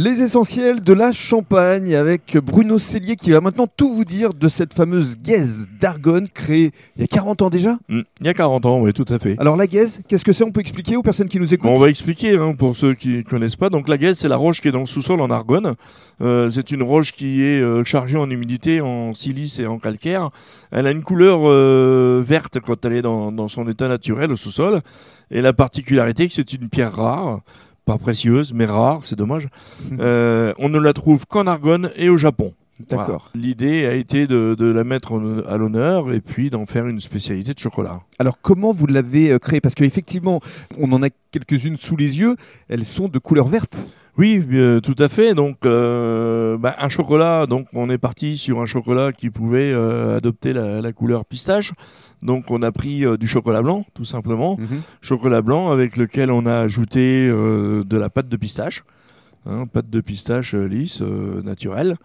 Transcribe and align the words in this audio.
Les 0.00 0.22
essentiels 0.22 0.80
de 0.80 0.92
la 0.92 1.10
Champagne 1.10 1.96
avec 1.96 2.36
Bruno 2.36 2.78
Cellier 2.78 3.16
qui 3.16 3.32
va 3.32 3.40
maintenant 3.40 3.66
tout 3.66 3.92
vous 3.92 4.04
dire 4.04 4.32
de 4.32 4.46
cette 4.46 4.72
fameuse 4.72 5.18
guèze 5.18 5.66
d'Argonne 5.80 6.28
créée 6.28 6.70
il 6.94 7.00
y 7.00 7.04
a 7.04 7.08
40 7.08 7.42
ans 7.42 7.50
déjà. 7.50 7.80
Mm, 7.88 8.02
Il 8.20 8.26
y 8.26 8.28
a 8.28 8.34
40 8.34 8.64
ans, 8.66 8.80
oui, 8.80 8.92
tout 8.92 9.04
à 9.08 9.18
fait. 9.18 9.34
Alors 9.40 9.56
la 9.56 9.66
guèze, 9.66 10.00
qu'est-ce 10.06 10.24
que 10.24 10.32
c'est? 10.32 10.44
On 10.44 10.52
peut 10.52 10.60
expliquer 10.60 10.94
aux 10.94 11.02
personnes 11.02 11.28
qui 11.28 11.40
nous 11.40 11.52
écoutent? 11.52 11.68
Bon, 11.68 11.74
on 11.74 11.80
va 11.80 11.88
expliquer 11.88 12.36
hein, 12.36 12.54
pour 12.56 12.76
ceux 12.76 12.94
qui 12.94 13.08
ne 13.08 13.22
connaissent 13.22 13.56
pas. 13.56 13.70
Donc 13.70 13.88
la 13.88 13.98
gaise, 13.98 14.16
c'est 14.16 14.28
la 14.28 14.36
roche 14.36 14.60
qui 14.60 14.68
est 14.68 14.70
dans 14.70 14.78
le 14.78 14.86
sous-sol 14.86 15.20
en 15.20 15.32
Argonne. 15.32 15.74
Euh, 16.20 16.48
c'est 16.48 16.70
une 16.70 16.84
roche 16.84 17.10
qui 17.10 17.42
est 17.42 17.60
euh, 17.60 17.82
chargée 17.82 18.18
en 18.18 18.30
humidité, 18.30 18.80
en 18.80 19.14
silice 19.14 19.58
et 19.58 19.66
en 19.66 19.80
calcaire. 19.80 20.30
Elle 20.70 20.86
a 20.86 20.92
une 20.92 21.02
couleur 21.02 21.40
euh, 21.42 22.22
verte 22.24 22.60
quand 22.60 22.84
elle 22.84 22.92
est 22.92 23.02
dans, 23.02 23.32
dans 23.32 23.48
son 23.48 23.68
état 23.68 23.88
naturel 23.88 24.30
au 24.30 24.36
sous-sol. 24.36 24.80
Et 25.32 25.42
la 25.42 25.52
particularité, 25.52 26.28
que 26.28 26.32
c'est 26.32 26.52
une 26.52 26.68
pierre 26.68 26.94
rare, 26.94 27.40
pas 27.88 27.96
précieuse, 27.96 28.52
mais 28.52 28.66
rare, 28.66 29.00
c'est 29.04 29.16
dommage. 29.16 29.48
Euh, 30.00 30.52
on 30.58 30.68
ne 30.68 30.78
la 30.78 30.92
trouve 30.92 31.26
qu'en 31.26 31.46
Argonne 31.46 31.90
et 31.96 32.08
au 32.08 32.16
Japon. 32.16 32.52
D'accord. 32.88 33.30
Voilà. 33.32 33.46
L'idée 33.46 33.86
a 33.86 33.94
été 33.94 34.26
de, 34.26 34.54
de 34.58 34.66
la 34.66 34.84
mettre 34.84 35.20
à 35.48 35.56
l'honneur 35.56 36.12
et 36.12 36.20
puis 36.20 36.50
d'en 36.50 36.66
faire 36.66 36.86
une 36.86 36.98
spécialité 37.00 37.54
de 37.54 37.58
chocolat. 37.58 38.00
Alors 38.18 38.38
comment 38.40 38.72
vous 38.72 38.86
l'avez 38.86 39.32
euh, 39.32 39.38
créée? 39.38 39.60
Parce 39.60 39.74
qu'effectivement, 39.74 40.40
on 40.78 40.92
en 40.92 41.02
a 41.02 41.08
quelques-unes 41.30 41.76
sous 41.76 41.96
les 41.96 42.20
yeux, 42.20 42.36
elles 42.68 42.84
sont 42.84 43.08
de 43.08 43.18
couleur 43.18 43.48
verte. 43.48 43.88
Oui, 44.16 44.44
euh, 44.52 44.80
tout 44.80 44.96
à 44.98 45.06
fait. 45.06 45.32
Donc, 45.32 45.58
euh, 45.64 46.58
bah, 46.58 46.74
un 46.80 46.88
chocolat. 46.88 47.46
Donc, 47.46 47.68
on 47.72 47.88
est 47.88 47.98
parti 47.98 48.36
sur 48.36 48.60
un 48.60 48.66
chocolat 48.66 49.12
qui 49.12 49.30
pouvait 49.30 49.70
euh, 49.72 50.16
adopter 50.16 50.52
la, 50.52 50.80
la 50.80 50.92
couleur 50.92 51.24
pistache. 51.24 51.72
Donc, 52.22 52.50
on 52.50 52.62
a 52.62 52.72
pris 52.72 53.04
du 53.16 53.28
chocolat 53.28 53.62
blanc, 53.62 53.86
tout 53.94 54.04
simplement. 54.04 54.58
Chocolat 55.00 55.40
blanc 55.40 55.70
avec 55.70 55.96
lequel 55.96 56.32
on 56.32 56.46
a 56.46 56.58
ajouté 56.58 57.28
de 57.28 57.96
la 57.96 58.10
pâte 58.10 58.28
de 58.28 58.36
pistache, 58.36 58.82
hein, 59.46 59.66
pâte 59.66 59.90
de 59.90 60.00
pistache 60.00 60.54
euh, 60.54 60.66
lisse, 60.66 61.02
euh, 61.02 61.42
naturelle, 61.42 61.96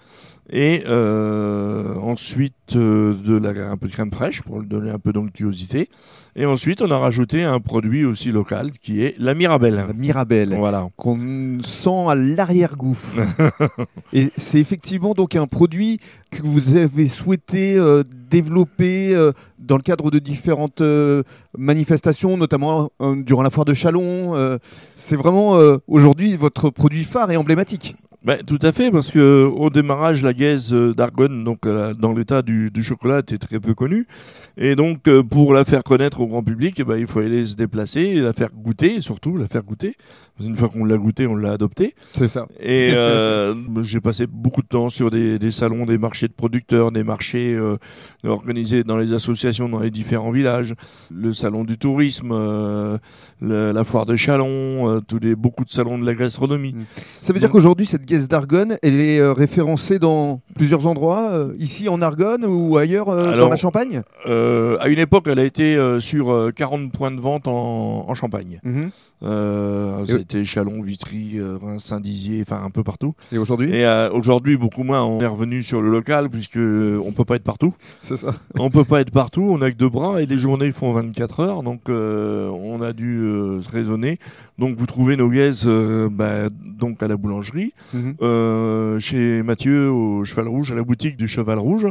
et 0.50 0.84
euh, 0.88 1.96
ensuite 1.96 2.76
de 2.76 3.38
la, 3.38 3.72
un 3.72 3.78
peu 3.78 3.88
de 3.88 3.94
crème 3.94 4.12
fraîche 4.12 4.42
pour 4.42 4.60
lui 4.60 4.68
donner 4.68 4.92
un 4.92 5.00
peu 5.00 5.14
d'onctuosité. 5.14 5.90
Et 6.36 6.46
ensuite, 6.46 6.82
on 6.82 6.90
a 6.90 6.98
rajouté 6.98 7.44
un 7.44 7.60
produit 7.60 8.06
aussi 8.06 8.32
local 8.32 8.72
qui 8.72 9.04
est 9.04 9.16
la 9.20 9.36
Mirabelle. 9.36 9.76
La 9.76 9.94
Mirabelle. 9.94 10.56
Voilà. 10.58 10.90
qu'on 10.98 11.60
sent 11.64 12.08
à 12.10 12.16
l'arrière-goût. 12.16 12.98
Et 14.14 14.32
c'est 14.36 14.60
effectivement 14.60 15.14
donc 15.14 15.36
un 15.36 15.46
produit 15.46 16.00
que 16.32 16.42
vous 16.42 16.76
avez 16.76 17.08
souhaité 17.08 17.78
euh, 17.78 18.04
développer 18.30 19.14
euh, 19.14 19.32
dans 19.64 19.78
le 19.78 19.82
cadre 19.82 20.12
de 20.12 20.20
différentes 20.20 20.82
euh, 20.82 21.24
manifestations, 21.58 22.38
notamment 22.38 22.92
euh, 23.02 23.16
durant 23.24 23.42
la 23.42 23.50
foire 23.50 23.66
de 23.66 23.74
Chalon. 23.74 24.36
euh, 24.36 24.58
c'est 24.96 25.16
vraiment 25.16 25.58
aujourd'hui 25.88 26.36
votre 26.36 26.70
produit 26.70 27.04
phare 27.04 27.32
et 27.32 27.38
emblématique. 27.38 27.96
Ben, 28.26 28.40
tout 28.46 28.60
à 28.62 28.72
fait, 28.72 28.90
parce 28.90 29.12
que 29.12 29.44
au 29.46 29.70
démarrage, 29.70 30.24
la 30.24 30.34
gaise 30.34 30.74
euh, 30.74 30.94
d'Argonne, 30.94 31.44
donc 31.44 31.66
euh, 31.66 31.94
dans 31.94 32.14
l'état 32.14 32.42
du, 32.42 32.72
du 32.72 32.82
chocolat, 32.82 33.20
était 33.20 33.38
très 33.38 33.60
peu 33.60 33.74
connue. 33.74 34.08
Et 34.56 34.76
donc, 34.76 35.08
euh, 35.08 35.24
pour 35.24 35.54
la 35.54 35.66
faire 35.66 35.84
connaître 35.84 36.22
au 36.22 36.28
grand 36.28 36.44
public, 36.44 36.76
eh 36.80 36.84
ben, 36.84 36.96
il 36.98 37.08
fallait 37.08 37.44
se 37.44 37.56
déplacer, 37.56 38.02
et 38.02 38.22
la 38.22 38.32
faire 38.34 38.50
goûter, 38.56 38.96
et 38.96 39.02
surtout 39.02 39.36
la 39.36 39.48
faire 39.48 39.64
goûter. 39.64 39.96
Qu'une 40.40 40.56
fois 40.56 40.70
qu'on 40.70 40.86
l'a 40.86 40.98
goûté, 40.98 41.28
on 41.28 41.36
l'a 41.36 41.52
adopté. 41.52 41.96
C'est 42.14 42.28
ça. 42.28 42.48
Et 42.60 42.92
euh, 42.94 43.54
j'ai 43.82 44.00
passé 44.00 44.26
beaucoup 44.26 44.62
de 44.62 44.68
temps 44.68 44.90
sur 44.90 45.12
des, 45.12 45.38
des 45.38 45.52
salons, 45.52 45.86
des 45.86 45.98
marchés 45.98 46.28
de 46.28 46.34
producteurs, 46.34 46.92
des 46.92 47.04
marchés 47.04 47.54
euh, 47.54 47.78
organisés 48.24 48.84
dans 48.84 48.98
les 48.98 49.14
associations 49.14 49.68
dans 49.70 49.80
les 49.80 49.92
différents 49.92 50.32
villages, 50.32 50.76
le 51.14 51.34
salon 51.34 51.64
du 51.66 51.78
tourisme, 51.78 52.32
euh, 52.32 52.98
le- 53.42 53.72
la 53.74 53.84
foire 53.84 54.06
de 54.06 54.16
Chalon, 54.16 55.02
tous 55.08 55.20
les 55.20 55.36
beaucoup 55.36 55.66
de 55.66 55.70
salons 55.70 56.00
de 56.00 56.06
la 56.06 56.14
gastronomie. 56.16 56.76
Ça 57.22 57.34
veut 57.34 57.40
dire 57.40 57.52
qu'aujourd'hui, 57.52 57.86
cette 57.86 58.06
d'Argonne, 58.22 58.78
elle 58.82 59.00
est 59.00 59.20
euh, 59.20 59.34
référencée 59.34 60.00
dans 60.00 60.42
plusieurs 60.56 60.88
endroits, 60.88 61.30
euh, 61.32 61.54
ici 61.60 61.90
en 61.90 62.02
Argonne 62.02 62.46
ou 62.46 62.78
ailleurs 62.78 63.10
euh, 63.10 63.24
dans 63.26 63.30
Alors, 63.32 63.50
la 63.50 63.56
Champagne 63.56 64.02
Euh, 64.26 64.78
à 64.80 64.88
une 64.90 65.00
époque, 65.00 65.28
elle 65.28 65.40
a 65.40 65.44
été 65.44 65.78
sur 66.00 66.32
euh, 66.32 66.52
40 66.52 66.92
points 66.92 67.12
de 67.12 67.20
vente 67.20 67.48
en, 67.48 68.06
en 68.08 68.14
Champagne. 68.16 68.60
Ça 69.22 70.16
a 70.16 70.20
été 70.20 70.44
Chalon, 70.44 70.82
Vitry, 70.82 71.40
Saint-Dizier, 71.78 72.42
enfin 72.42 72.62
un 72.64 72.70
peu 72.70 72.84
partout. 72.84 73.14
Et 73.32 73.38
aujourd'hui 73.38 73.74
Et 73.74 73.86
aujourd'hui, 74.12 74.58
beaucoup 74.58 74.84
moins. 74.84 75.04
On 75.04 75.20
est 75.20 75.26
revenu 75.26 75.64
sur 75.64 75.82
le 75.82 75.90
local 75.90 76.30
puisque 76.30 76.58
on 76.58 77.12
peut 77.14 77.26
pas 77.26 77.36
être 77.36 77.44
partout. 77.44 77.74
C'est 78.02 78.18
ça. 78.18 78.34
on 78.60 78.70
peut 78.70 78.84
pas 78.84 79.02
être 79.02 79.12
partout. 79.12 79.46
On 79.50 79.62
a 79.62 79.72
que 79.72 79.78
deux 79.78 79.90
bras 79.90 80.22
et 80.22 80.26
les 80.26 80.38
journées 80.38 80.72
font 80.72 80.92
24 80.94 81.40
heures, 81.40 81.64
donc 81.64 81.84
on 81.90 82.82
a 82.82 82.94
dû 82.94 83.20
se 83.62 83.70
raisonner. 83.72 84.20
Donc 84.60 84.78
vous 84.78 84.86
trouvez 84.86 85.16
nos 85.18 85.30
gaises 85.30 85.64
euh, 85.66 86.10
bah, 86.12 86.50
donc 86.52 87.02
à 87.02 87.08
la 87.08 87.18
boulangerie, 87.18 87.74
Mhm. 87.94 89.00
chez 89.00 89.42
Mathieu 89.44 89.90
au 89.92 90.26
Rouge, 90.48 90.72
à 90.72 90.76
la 90.76 90.84
boutique 90.84 91.18
du 91.18 91.28
Cheval 91.28 91.60
Rouge, 91.60 91.88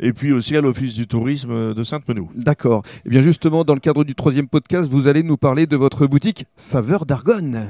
et 0.00 0.12
puis 0.12 0.32
aussi 0.32 0.56
à 0.56 0.60
l'office 0.60 0.94
du 0.94 1.06
tourisme 1.06 1.74
de 1.74 1.82
Sainte-Menou. 1.82 2.30
D'accord. 2.34 2.82
Et 3.04 3.10
bien 3.10 3.20
justement, 3.20 3.64
dans 3.64 3.74
le 3.74 3.80
cadre 3.80 4.04
du 4.04 4.14
troisième 4.14 4.48
podcast, 4.48 4.90
vous 4.90 5.08
allez 5.08 5.22
nous 5.22 5.36
parler 5.36 5.66
de 5.66 5.76
votre 5.76 6.06
boutique 6.06 6.46
Saveur 6.56 7.06
d'Argonne. 7.06 7.68